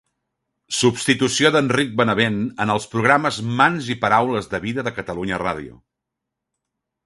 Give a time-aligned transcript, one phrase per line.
[0.77, 5.81] Substitució d'Enric Benavent en els programes Mans i Paraules de Vida de Catalunya Ràdio.